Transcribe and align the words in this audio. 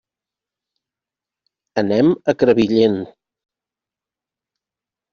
Anem 1.83 2.11
a 2.33 2.37
Crevillent. 2.41 3.01